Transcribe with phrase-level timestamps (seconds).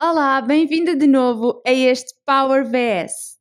[0.00, 3.36] Olá, bem-vinda de novo a este Power VS.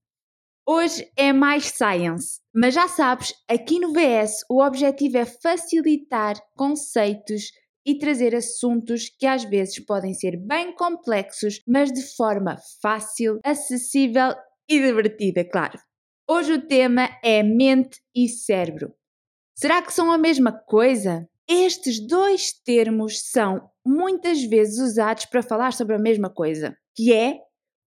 [0.67, 7.51] Hoje é mais science, mas já sabes, aqui no VS o objetivo é facilitar conceitos
[7.85, 14.33] e trazer assuntos que às vezes podem ser bem complexos, mas de forma fácil, acessível
[14.67, 15.77] e divertida, claro.
[16.27, 18.95] Hoje o tema é mente e cérebro.
[19.53, 21.29] Será que são a mesma coisa?
[21.47, 27.39] Estes dois termos são muitas vezes usados para falar sobre a mesma coisa, que é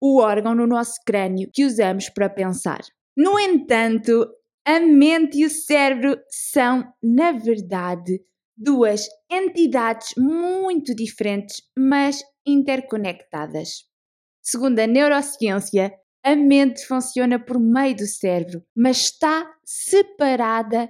[0.01, 2.79] o órgão no nosso crânio que usamos para pensar.
[3.15, 4.27] No entanto,
[4.65, 8.21] a mente e o cérebro são, na verdade,
[8.55, 13.85] duas entidades muito diferentes, mas interconectadas.
[14.41, 20.89] Segundo a neurociência, a mente funciona por meio do cérebro, mas está separada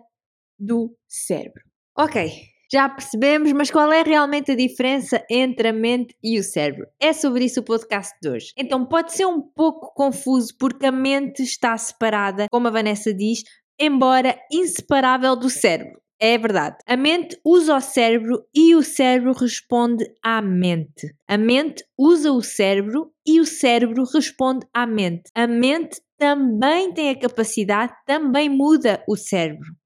[0.58, 1.64] do cérebro.
[1.98, 2.32] Ok,
[2.72, 6.88] já percebemos, mas qual é realmente a diferença entre a mente e o cérebro?
[7.00, 8.54] É sobre isso o podcast de hoje.
[8.56, 13.44] Então pode ser um pouco confuso porque a mente está separada, como a Vanessa diz,
[13.80, 16.00] embora inseparável do cérebro.
[16.22, 16.76] É verdade.
[16.86, 21.16] A mente usa o cérebro e o cérebro responde à mente.
[21.26, 25.32] A mente usa o cérebro e o cérebro responde à mente.
[25.34, 29.79] A mente também tem a capacidade, também muda o cérebro.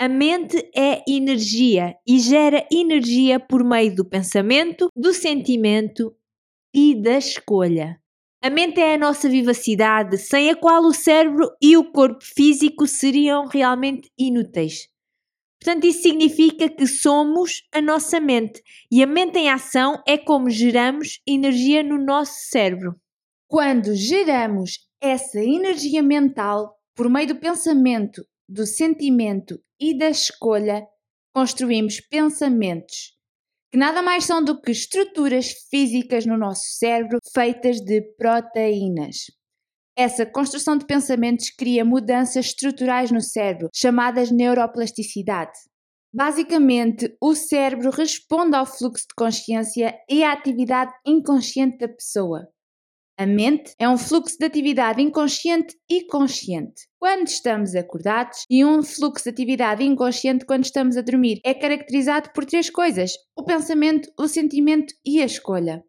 [0.00, 6.14] A mente é energia e gera energia por meio do pensamento, do sentimento
[6.72, 8.00] e da escolha.
[8.40, 12.86] A mente é a nossa vivacidade, sem a qual o cérebro e o corpo físico
[12.86, 14.88] seriam realmente inúteis.
[15.60, 18.62] Portanto, isso significa que somos a nossa mente
[18.92, 22.94] e a mente em ação é como geramos energia no nosso cérebro.
[23.48, 30.86] Quando geramos essa energia mental por meio do pensamento do sentimento e da escolha,
[31.34, 33.12] construímos pensamentos,
[33.70, 39.26] que nada mais são do que estruturas físicas no nosso cérebro feitas de proteínas.
[39.96, 45.58] Essa construção de pensamentos cria mudanças estruturais no cérebro, chamadas neuroplasticidade.
[46.12, 52.48] Basicamente, o cérebro responde ao fluxo de consciência e à atividade inconsciente da pessoa.
[53.20, 58.80] A mente é um fluxo de atividade inconsciente e consciente quando estamos acordados e um
[58.80, 61.40] fluxo de atividade inconsciente quando estamos a dormir.
[61.44, 65.82] É caracterizado por três coisas: o pensamento, o sentimento e a escolha.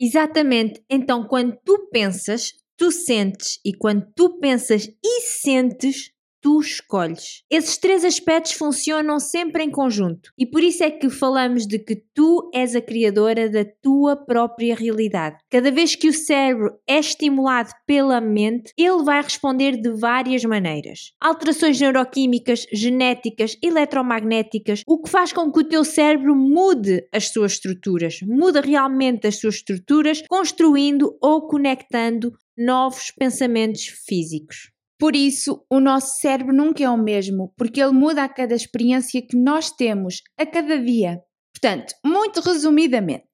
[0.00, 0.82] Exatamente.
[0.90, 7.42] Então, quando tu pensas, tu sentes, e quando tu pensas e sentes, tu escolhes.
[7.50, 11.96] Esses três aspectos funcionam sempre em conjunto e por isso é que falamos de que
[12.14, 15.36] tu és a criadora da tua própria realidade.
[15.50, 21.12] Cada vez que o cérebro é estimulado pela mente, ele vai responder de várias maneiras.
[21.20, 27.52] Alterações neuroquímicas, genéticas, eletromagnéticas, o que faz com que o teu cérebro mude as suas
[27.52, 34.70] estruturas, muda realmente as suas estruturas, construindo ou conectando novos pensamentos físicos.
[35.00, 39.26] Por isso, o nosso cérebro nunca é o mesmo, porque ele muda a cada experiência
[39.26, 41.18] que nós temos, a cada dia.
[41.54, 43.24] Portanto, muito resumidamente,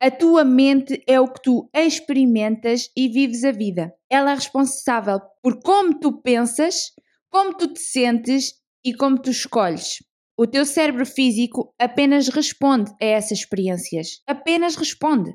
[0.00, 3.92] a tua mente é o que tu experimentas e vives a vida.
[4.08, 6.92] Ela é responsável por como tu pensas,
[7.28, 8.52] como tu te sentes
[8.84, 9.96] e como tu escolhes.
[10.38, 14.20] O teu cérebro físico apenas responde a essas experiências.
[14.28, 15.34] Apenas responde.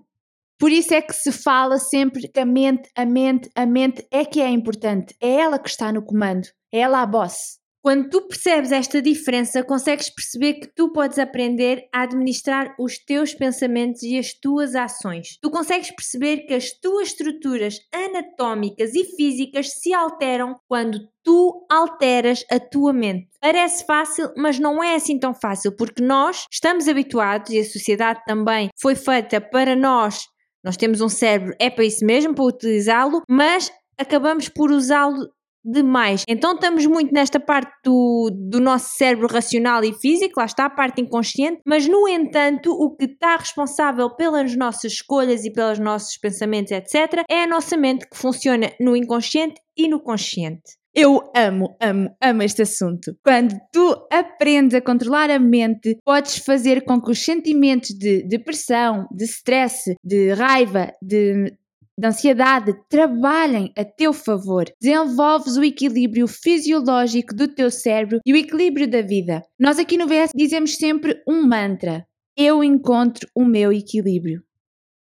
[0.62, 4.24] Por isso é que se fala sempre que a mente, a mente, a mente é
[4.24, 5.16] que é importante.
[5.20, 6.48] É ela que está no comando.
[6.72, 7.60] É ela a boss.
[7.82, 13.34] Quando tu percebes esta diferença, consegues perceber que tu podes aprender a administrar os teus
[13.34, 15.40] pensamentos e as tuas ações.
[15.42, 22.46] Tu consegues perceber que as tuas estruturas anatómicas e físicas se alteram quando tu alteras
[22.52, 23.28] a tua mente.
[23.42, 28.22] Parece fácil, mas não é assim tão fácil, porque nós estamos habituados e a sociedade
[28.28, 30.30] também foi feita para nós
[30.64, 35.28] nós temos um cérebro, é para isso mesmo, para utilizá-lo, mas acabamos por usá-lo
[35.64, 36.24] demais.
[36.28, 40.70] Então estamos muito nesta parte do, do nosso cérebro racional e físico, lá está a
[40.70, 46.18] parte inconsciente, mas no entanto o que está responsável pelas nossas escolhas e pelos nossos
[46.18, 50.81] pensamentos, etc., é a nossa mente que funciona no inconsciente e no consciente.
[50.94, 53.18] Eu amo, amo, amo este assunto.
[53.24, 59.08] Quando tu aprendes a controlar a mente, podes fazer com que os sentimentos de depressão,
[59.10, 61.56] de stress, de raiva, de,
[61.98, 64.66] de ansiedade trabalhem a teu favor.
[64.82, 69.42] Desenvolves o equilíbrio fisiológico do teu cérebro e o equilíbrio da vida.
[69.58, 72.06] Nós aqui no VS dizemos sempre um mantra:
[72.36, 74.44] Eu encontro o meu equilíbrio.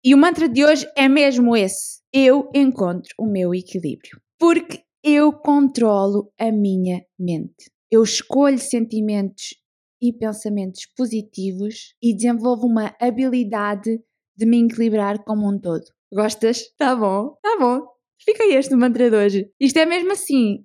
[0.04, 4.20] E o mantra de hoje é mesmo esse: Eu encontro o meu equilíbrio.
[4.38, 7.70] Porque eu controlo a minha mente.
[7.90, 9.54] Eu escolho sentimentos
[10.00, 14.00] e pensamentos positivos e desenvolvo uma habilidade
[14.36, 15.84] de me equilibrar como um todo.
[16.12, 16.62] Gostas?
[16.76, 17.86] Tá bom, tá bom.
[18.22, 19.50] Fica este mantra de hoje.
[19.58, 20.64] Isto é mesmo assim.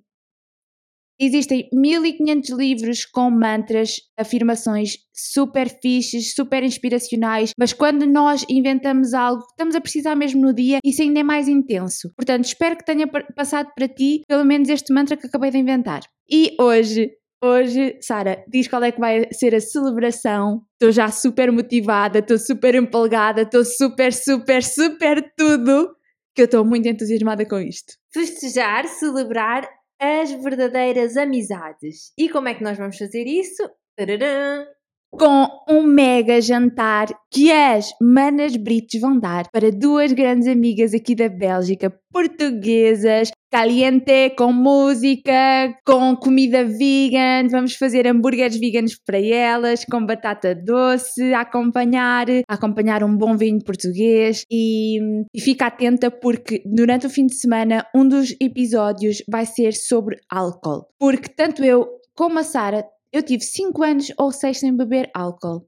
[1.18, 9.42] Existem 1500 livros com mantras, afirmações super fixes, super inspiracionais, mas quando nós inventamos algo
[9.42, 12.12] que estamos a precisar mesmo no dia, isso ainda é mais intenso.
[12.16, 16.02] Portanto, espero que tenha passado para ti pelo menos este mantra que acabei de inventar.
[16.30, 17.10] E hoje
[17.42, 20.62] Hoje, Sara, diz qual é que vai ser a celebração.
[20.72, 25.94] Estou já super motivada, estou super empolgada, estou super, super, super tudo.
[26.34, 27.94] Que eu estou muito entusiasmada com isto.
[28.12, 29.68] Festejar, celebrar
[30.00, 32.12] as verdadeiras amizades.
[32.18, 33.68] E como é que nós vamos fazer isso?
[33.96, 34.75] Tadadã!
[35.10, 41.14] Com um mega jantar que as Manas Brites vão dar para duas grandes amigas aqui
[41.14, 49.84] da Bélgica, portuguesas, caliente, com música, com comida vegan, vamos fazer hambúrgueres veganos para elas,
[49.84, 54.44] com batata doce, a acompanhar, a acompanhar um bom vinho português.
[54.50, 54.98] E,
[55.34, 60.16] e fica atenta porque durante o fim de semana um dos episódios vai ser sobre
[60.30, 62.82] álcool, porque tanto eu como a Sara
[63.12, 65.66] eu tive 5 anos ou 6 sem beber álcool.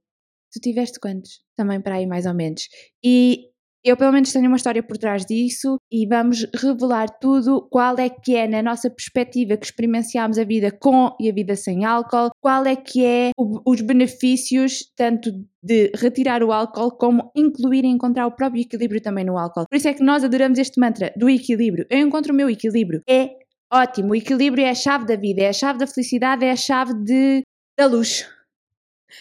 [0.52, 1.42] Tu tiveste quantos?
[1.56, 2.68] Também para aí, mais ou menos.
[3.04, 3.48] E
[3.84, 7.66] eu, pelo menos, tenho uma história por trás disso e vamos revelar tudo.
[7.70, 11.54] Qual é que é, na nossa perspectiva, que experienciámos a vida com e a vida
[11.54, 15.30] sem álcool, qual é que é o, os benefícios, tanto
[15.62, 19.66] de retirar o álcool, como incluir e encontrar o próprio equilíbrio também no álcool.
[19.68, 21.86] Por isso é que nós adoramos este mantra do equilíbrio.
[21.88, 23.02] Eu encontro o meu equilíbrio.
[23.08, 23.30] É
[23.70, 26.56] Ótimo, o equilíbrio é a chave da vida, é a chave da felicidade, é a
[26.56, 27.42] chave de,
[27.76, 28.26] da luz.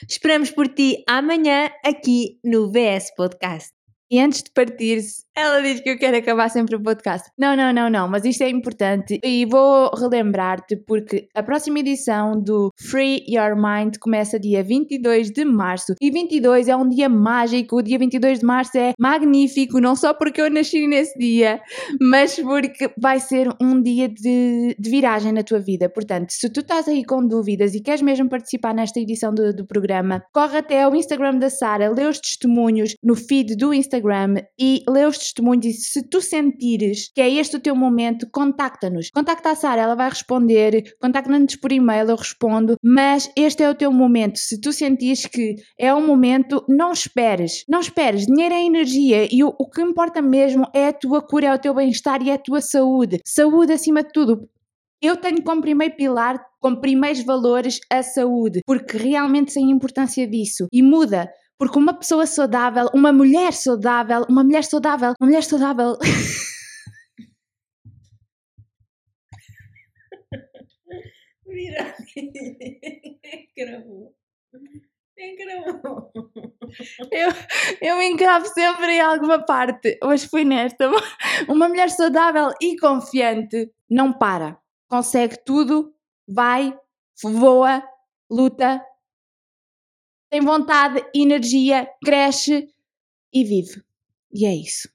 [0.08, 3.77] Esperamos por ti amanhã aqui no VS Podcast.
[4.10, 5.02] E antes de partir,
[5.36, 7.30] ela diz que eu quero acabar sempre o podcast.
[7.38, 12.42] Não, não, não, não, mas isto é importante e vou relembrar-te porque a próxima edição
[12.42, 17.78] do Free Your Mind começa dia 22 de março e 22 é um dia mágico.
[17.78, 21.60] O dia 22 de março é magnífico, não só porque eu nasci nesse dia,
[22.00, 25.90] mas porque vai ser um dia de, de viragem na tua vida.
[25.90, 29.68] Portanto, se tu estás aí com dúvidas e queres mesmo participar nesta edição do, do
[29.68, 34.36] programa, corre até ao Instagram da Sara, lê os testemunhos no feed do Instagram Instagram
[34.60, 39.10] e lê os testemunhos e se tu sentires que é este o teu momento, contacta-nos.
[39.12, 43.76] Contacta a Sara, ela vai responder, contacta-nos por e-mail, eu respondo, mas este é o
[43.76, 44.38] teu momento.
[44.38, 47.64] Se tu sentires que é o momento, não esperes.
[47.68, 48.26] Não esperes.
[48.26, 51.60] Dinheiro é energia e o, o que importa mesmo é a tua cura, é o
[51.60, 53.20] teu bem-estar e é a tua saúde.
[53.26, 54.48] Saúde acima de tudo.
[55.00, 60.28] Eu tenho como primeiro pilar, como primeiros valores, a saúde, porque realmente sei a importância
[60.28, 60.68] disso.
[60.72, 61.30] E muda.
[61.58, 65.98] Porque uma pessoa saudável, uma mulher saudável, uma mulher saudável, uma mulher saudável.
[71.46, 71.96] Vira.
[73.58, 74.14] Encravou.
[75.18, 76.12] Encravou.
[77.12, 77.30] Eu,
[77.82, 79.98] eu me encravo sempre em alguma parte.
[80.04, 80.90] Hoje fui nesta.
[81.50, 84.60] Uma mulher saudável e confiante não para.
[84.88, 85.94] Consegue tudo,
[86.28, 86.78] vai,
[87.24, 87.84] voa,
[88.30, 88.84] luta,
[90.30, 92.68] tem vontade, energia, cresce
[93.34, 93.84] e vive.
[94.32, 94.90] E é isso.